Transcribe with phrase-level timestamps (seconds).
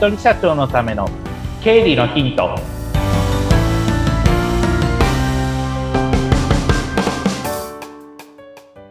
[0.00, 1.06] 人社長のための
[1.62, 2.58] 経理のヒント。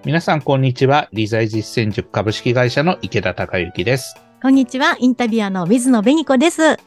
[0.06, 1.10] 皆さんこんにちは。
[1.12, 4.18] 理財実践塾株式会社の池田孝之です。
[4.40, 4.98] こんにちは。
[5.00, 6.62] インタビュアーの水野紅子です。
[6.62, 6.78] よ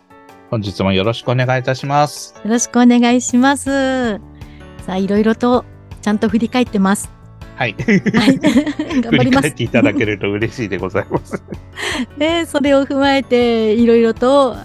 [0.52, 2.36] 本日もよろしくお願いいたします。
[2.45, 4.20] ろしくお願いします。
[4.86, 5.64] さあいろいろと
[6.00, 7.11] ちゃんと振り返ってます
[7.57, 7.93] はいは
[8.27, 8.39] い
[9.00, 11.43] 頑張ります振り返っていただけると嬉しいでございます
[12.16, 14.56] ね、それを踏まえていろいろと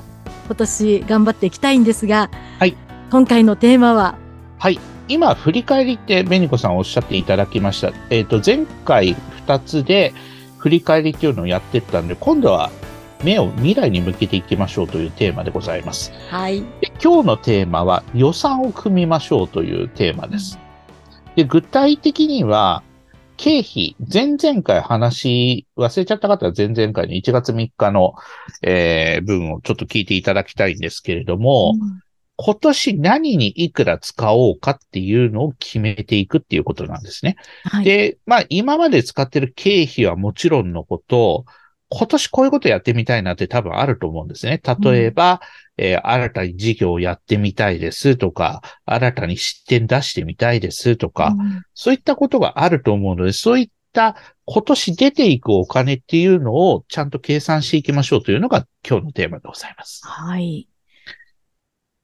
[0.47, 2.29] 今年頑張っていきたいんですが、
[2.59, 2.75] はい、
[3.11, 4.15] 今回のテーマは？
[4.59, 4.79] はい。
[5.09, 7.93] 今、振り返りって、紅子さんおっしゃっていただきました。
[8.09, 9.15] えっ、と、前回
[9.45, 10.13] 2つで
[10.57, 12.71] 振り返りっていうのをやってったんで、今度は
[13.23, 16.11] 目を未来に向けていきましょうというテーマでございます。
[16.29, 20.59] はい、で今日のテーマは予算を組みましょうというテーマです。
[21.37, 22.81] で、具体的には、
[23.37, 28.15] 経費、前々回話、忘れちゃった方は前々回の1月3日の、
[28.63, 31.99] えー文をちょっと聞いていただきたいんですけれども、うん
[32.39, 37.35] 今年何にいくら使おうかっていうのを決めていくっていうことなんですね。
[37.63, 41.45] はい、で、まあ今まで使ってる経費はもちろんのこと、
[41.89, 44.61] 今年こういうことやってみたいなって多分あると思うんですね。
[44.83, 45.41] 例えば、
[45.77, 60.01] えー新たに事業をやってみたいですとか、新たに出店出してみたいですとか、うんそういったことがあると思うので、そういった今年出ていくお金っていうのをちゃんと計算していきましょうというのが今日のテーマでございます。
[60.05, 60.67] はい、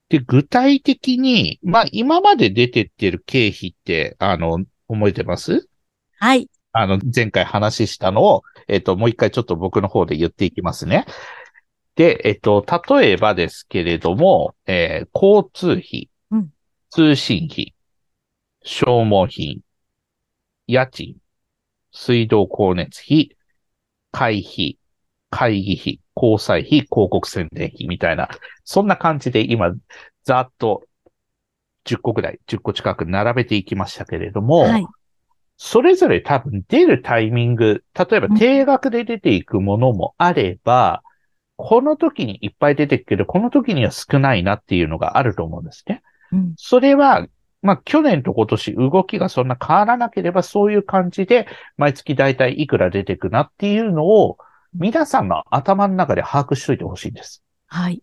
[0.09, 5.67] で、具体的に、まあ、今まで出てってる経費って、あの、覚えてます？
[6.19, 11.05] はい、あの、前回話したのを、えっ、と、もう一回ちょっと僕の方で言っていきますね。
[11.95, 16.49] で、えっ、と、例えばですけれども、えー交通費、うん。
[16.89, 17.73] 通信費、
[18.63, 19.61] 消耗品、
[20.67, 21.17] 家賃、
[21.91, 23.35] 水道光熱費、
[24.11, 24.77] 会費、
[25.29, 28.29] 会議費、交際費、広告宣伝費みたいな、
[28.63, 29.73] そんな感じで今、
[30.23, 30.83] ざっと
[31.85, 34.87] 10個ぐらい、10個近く並べていきましたけれども、はい、
[35.57, 38.37] それぞれ多分出るタイミング、例えばうん。
[38.37, 41.03] 定額で出ていくものもあれば、
[41.65, 46.03] この時にいっぱい出てくけど、この時には少ないなっていうのがあると思うんですね。
[46.33, 47.25] うんそれは、
[47.61, 51.47] まあ去年と今年動きがそんな変わらなければそういう感じで
[51.77, 54.37] 毎月だいたいいくら出てくなっていうのを
[54.73, 57.41] 皆さんの頭の中で把握しといてほしいんです。
[57.67, 57.99] はい、っ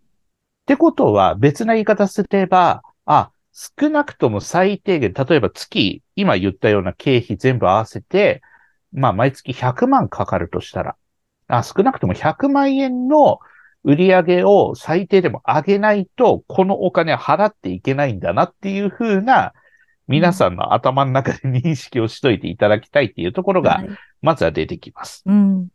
[0.65, 8.41] てことは別な言い方すれば、あ、少なくとも最低限、例えば月、今言ったような経費全部合わせて、
[8.93, 10.97] まあ毎月100万かかるとしたら、
[11.49, 13.41] あ、少なくとも100万円の
[13.85, 19.53] 売り上げを最低でも上げないと、このお金は払っていけないんだなっていうふうな、
[20.07, 23.89] 皆さんの頭の中で認識をしといていただきたいっていうところが、はい。
[24.23, 25.23] まずは出てきます。
[25.25, 25.69] うん、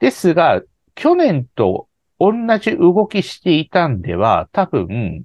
[0.00, 0.62] ですが、
[0.94, 5.24] 去年と同じ動きしていたんでは、多分、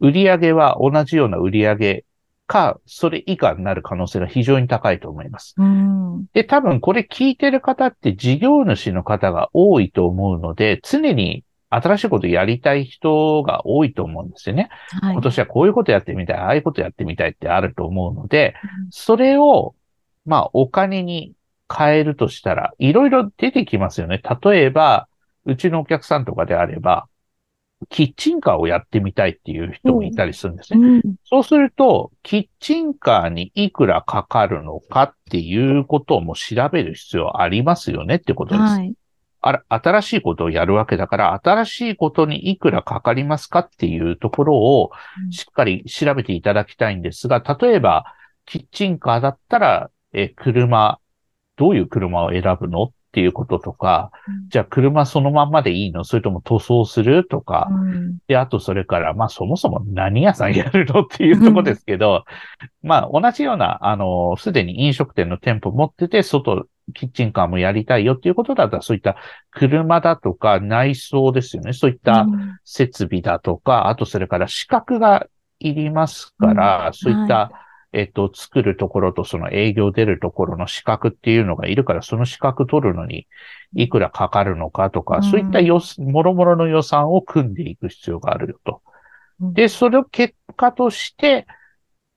[0.00, 2.04] 売上は同じような売上
[2.46, 5.54] か、それ以下になる可能性が非常に高いと思います。
[5.58, 14.68] うん、で、多分これ聞いてる方って事業主の方が多いと思うので、常に新しいことやりたい人が多いと思うんですよね。
[15.02, 19.74] はい今、年はこういうことやってみたい、ああいうことやってみたいってあると思うのでうん、それを、
[20.24, 21.32] まあ、お金に
[21.74, 24.20] 変えるとしたら、いろいろ出てきますよね。
[24.42, 25.08] 例えば、
[25.46, 27.06] うちのお客さんとかであれば、
[27.88, 30.78] キッチンカーをやってみたいっていう人もいたりするんですね。
[30.78, 38.62] うん、そうすると、キッチンカーにいくらかかるのかっていうことも調べる必要ありますよねってことです。
[38.62, 38.94] はい、
[39.40, 44.90] あら、新しいことをやるわけだから、新しいことにいくらかかりますかっていうところを
[45.24, 48.04] うんしっかり調べていただきたいんですが、例えば、
[48.46, 50.98] キッチンカーだったら、え、車、
[51.56, 54.48] どういう車を選ぶのっていうこととか、うん。
[54.48, 56.02] じゃあ車そのまんまでいいの？
[56.02, 57.26] それとも塗装する？
[57.26, 61.02] とか、うん、で、あとそれから、まあそもそも何屋さんやるの？
[61.02, 62.24] っていうところですけど、
[62.82, 69.16] まあ同じような、あの、すでに飲食店の店舗持ってて、外、キッチンカーもやりたいよっていうことだったら、そういった
[69.50, 71.72] 車だとか内装ですよね。
[71.72, 72.58] そういったうん。
[72.64, 75.26] 設備だとか、あとそれから資格が
[75.60, 76.92] いりますから、うん。
[76.92, 77.50] そういった、は
[77.94, 83.26] えっと、作るところとその営業出るところの資格っていうのがいるから、その資格取るのに
[83.74, 85.22] いくらかかるのかとか、うん。
[85.22, 88.82] そういった予算、もろもろの予算を組んでいく必要があるよと。
[89.40, 89.54] うん。
[89.54, 91.46] で、それを結果として、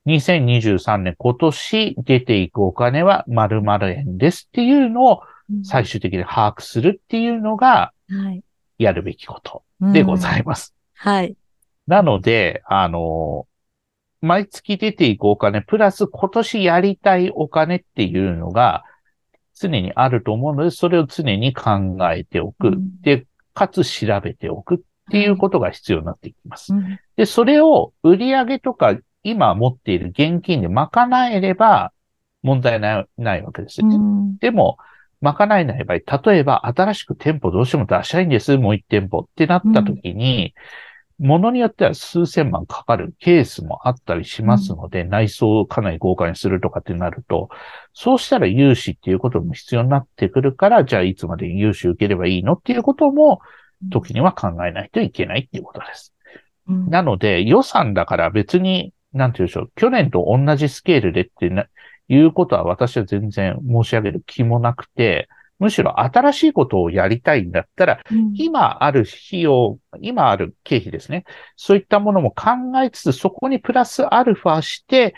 [0.08, 5.22] 2023年今年出ていくお金は〇〇円ですっていうのを
[5.64, 8.42] 最終的に把握するっていうのがはい、
[8.78, 10.74] やるべきことでございまます。
[10.96, 11.36] はい、
[11.88, 13.48] なので、あの、
[14.28, 18.84] 毎月出ていくお金、プラス今年やりたいお金っていうのが
[19.56, 22.68] 常にあると思うので、それを常に考えておく。
[22.68, 24.78] うんで、かつ調べておくっ
[25.10, 26.74] ていうことが必要になってきます。
[26.74, 31.92] うんで、それを売上とか今持っている現金で賄えれば
[32.44, 33.96] 問題ないないわけですよね。
[33.96, 34.78] うんでも、
[35.22, 40.54] 賄えない場合、例えば新しく店舗どうしても出したいんです、もう一店舗ってなった時に、
[41.19, 47.50] ものによっては数千万かかるケースもあったりしますので、内装をかなり豪華にするとかってなると、
[47.94, 53.42] そうしたら融資っていうことも必要になってくるから、じゃあいつまで融資受ければいいのっていうことも、
[53.90, 56.14] 時には考えないといけないっていうことです。
[56.68, 56.90] うん。
[56.90, 61.66] なので、予算だから別に、なんて言うんでしょう、去年と同じスケールでってな、
[62.10, 65.28] いうことは私は全然申し上げる気もなくて、
[65.59, 71.25] むしろ新しいことをやりたいんだったら、うん今ある費用、今ある経費ですね。
[71.56, 72.51] そういったものも考
[72.83, 75.15] えつつ、そこにプラスアルファして、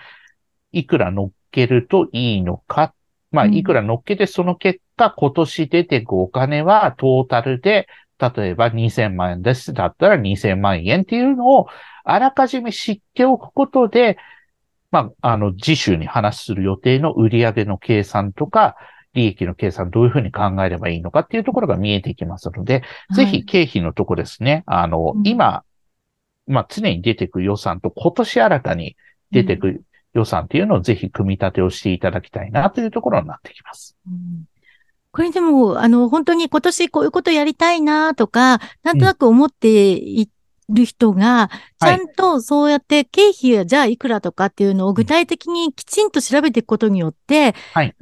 [0.72, 2.94] いくら乗っけるといいのか。
[3.32, 7.88] まあ、うんいくら乗っけて、その結果、今年出てくお金はトータルで、
[8.20, 9.74] 例えば2000万円です。
[9.74, 11.68] だったら2000万円っていうのを、
[12.04, 14.18] あらかじめ知っておくことで、
[14.92, 18.76] まあ、あの、次週に話する予定の売上の計算とか、
[19.14, 22.84] 利益の計算どういうふうに考えればいいのかっていうところが見えてきますので、
[23.16, 25.28] ぜひ経費のとこですね、あの、うん。
[25.28, 25.64] 今、
[26.48, 28.96] まあ、常に出てく予算と今年新たに
[29.32, 29.84] 出てく
[30.14, 33.96] 予算っていうのをぜひ組み立てをしていただきたいなというところになってきます。
[34.08, 34.46] うん。
[35.12, 40.30] これでも、あの、本当に今年こういうことやりたいなとか、なんとなく思ってい
[40.70, 47.96] る人が、ちゃんとそうやって経費はじゃあいくらとかっていうのを具体的にきちんと調べていくことによって、はい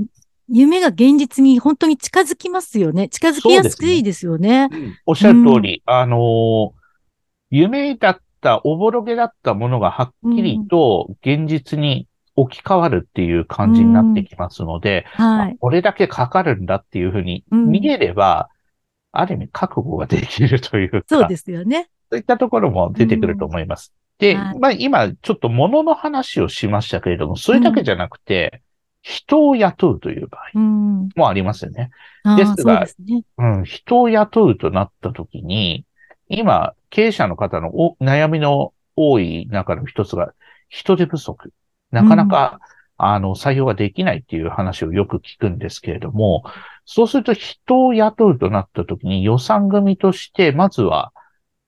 [0.49, 3.09] 夢が現実に本当に近づきますよね。
[3.09, 4.69] 近づきやすいですよね。
[5.05, 6.77] おっしゃる通り、あのー
[7.49, 15.51] 夢だった、おぼろげだったものがはっきりと現実に置き換わるっていう感じになってきますので、はい。
[15.53, 18.49] あこれだけかかるんだっていうふうにうん見えれば、
[19.11, 21.89] ある意味覚悟ができるというか、そうですよね。
[22.11, 23.93] そういったところも出てくると思います。
[24.19, 28.61] で、はいまあ今ちょっと物の話をしましたけれども、それだけじゃなくて、
[29.07, 31.09] 人を雇うという場合うん。
[31.15, 31.91] もありますよね。
[32.23, 33.23] ああ、ですがですね。
[33.37, 35.85] うん、人を雇うとなったときに、
[36.27, 40.33] 今、経営者の方のお悩みの多い中の一つが、
[40.67, 41.53] 人手不足。
[41.91, 42.59] なかなか、
[42.97, 46.43] あの、採用ができないっていう話をよく聞くんですけれども、
[46.83, 51.13] そうすると人を雇うとなったときに予算組として、まずは、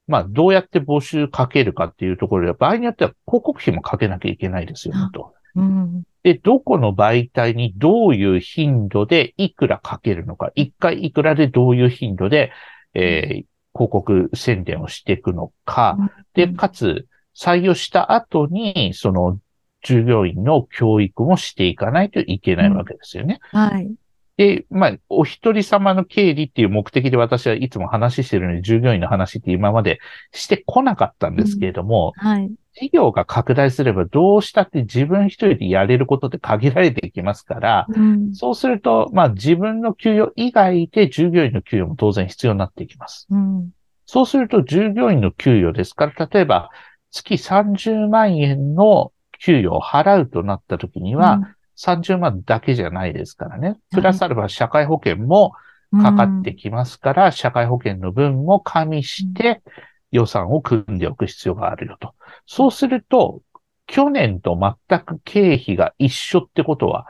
[0.07, 5.33] まあ、どうやって募集かけるかっていうところで、場合によっては広告費もかけなきゃいけないですよね、と。
[5.55, 6.03] うん。
[6.23, 12.51] で、どこの媒体にどういう頻度でいくらかけるのか、一回いくらでどういう頻度で、
[12.93, 15.97] えー広告宣伝をしていくのか、
[16.33, 19.39] で、かつ、採用した後に、その、
[19.81, 23.39] 従業員の教育もしていかないといけないわけですよね。
[23.51, 23.89] はい。
[24.35, 29.99] で、まあ、お一人様の経理っていう目的で私はいつも話してるのに、従業員の話って今まで
[30.33, 32.51] してこなかったんですけれども、はい。
[32.79, 38.33] 事業が拡大すればどうしたって自分一人でやれることって限られていきますから、うん。
[38.33, 43.27] そうすると、まあ自分の給与以外で従業員の給与も当然必要になっていきます。
[43.29, 43.69] うん。
[44.05, 46.69] そうすると従業員の給与ですから、例えば
[47.11, 51.41] 月30万円の給与を払うとなった時には、
[51.75, 53.77] 30万だけじゃないですからね。
[53.91, 55.53] プラスアルファ社会保険も
[56.01, 59.61] かかってきますから、社会保険の分も加味して
[60.11, 62.15] 予算を組んでおく必要があるよと。
[62.45, 63.41] そうすると、
[63.87, 67.07] 去年と全く経費が一緒ってことは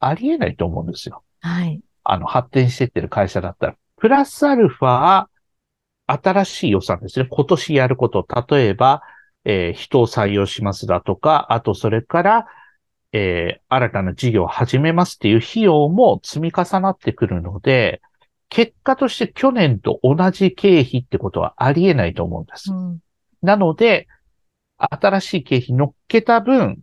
[0.00, 1.22] ありえないと思うんですよ。
[1.40, 1.80] はい。
[2.02, 3.76] あの、発展してってる会社だったら。
[3.96, 5.26] プラスアルファ、
[6.06, 7.26] 新しい予算ですね。
[7.30, 8.26] 今年やること。
[8.48, 9.02] 例えば、
[9.44, 12.46] えー人を採用しますだとか、あとそれから、
[13.12, 18.00] えー新たな事業を始めますっていう費用も積み重なってくるので、
[18.50, 22.72] 結果として去年と同じ経費ってことはありえないと思うんです。
[22.72, 22.98] うん。
[23.42, 24.08] なので、
[24.78, 26.80] 新しい経費乗っけた分、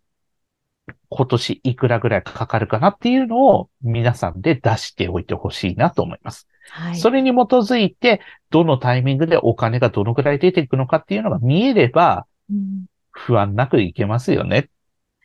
[1.10, 6.48] 今年いくらぐらいかかるかなっていうのを皆さんで出しておいてほしいなと思います。
[6.70, 6.96] はい。
[6.96, 12.86] それに基づいて、どのタイミングでお金がどのくらい出ていくのかっていうのが見えれば、うん
[13.18, 14.66] 不安なくいけますよねっ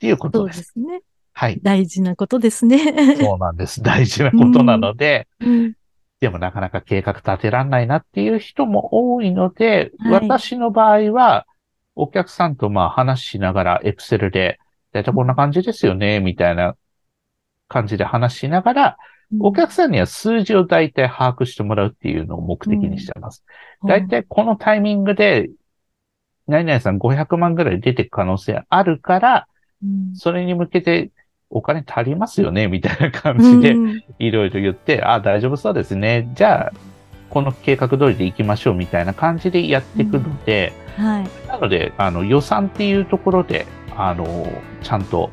[0.01, 0.57] ていうこそうとで。
[0.57, 1.03] ですすね。
[1.35, 1.61] はい。
[1.63, 3.17] 大事なことですね。
[3.21, 3.83] そうなんです。
[3.83, 5.73] 大事なことなので、うん。
[6.23, 10.29] でもなかなか計画立てらんないなっていう人も多いので、はい。
[10.29, 11.49] 私の場合は、
[11.97, 14.61] お客さんとまあ話しながら、エクセルで、
[14.93, 16.77] だいたいこんな感じですよね、みたいな
[17.67, 18.97] 感じで話しながら、
[19.41, 23.43] お客さんには数字をだいたい把握してもらうっていうのを目的にしてます。
[23.85, 25.51] だいたいこのタイミングで、
[26.47, 29.49] 何々さん500万ぐらい出てく可能性あるから、
[29.83, 30.15] うん。
[30.15, 31.11] それに向けて
[31.53, 36.31] お金足りますよね、みたいな感じでう、んいろいろ言って、あ、大丈夫そうですね。
[36.35, 36.73] じゃあ、
[37.31, 41.49] この計画通りで行きましょうみたいな感じでやっていくので、はい。
[41.49, 43.67] なので、あの予算っていうところで、
[43.97, 44.51] あの、
[44.83, 45.31] ちゃんと、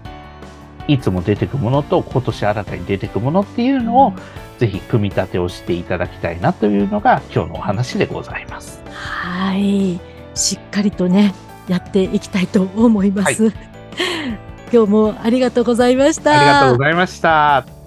[0.88, 4.14] いつも出てくものと今年新たに出てくものっていうのを、
[4.58, 8.82] ぜひ組み立てをしていただきたいなというのが今日のお話でございます。
[8.92, 10.00] はい。
[10.36, 11.34] しっかりとね、
[11.68, 13.54] やっていきたいと思います。
[14.72, 16.32] 今日もありがとうございました。
[16.32, 17.79] ありがとうございました。